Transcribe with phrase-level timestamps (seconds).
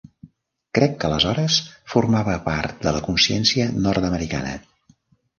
[0.77, 1.57] Crec que aleshores
[1.93, 4.55] formava part de la consciència nord-americana.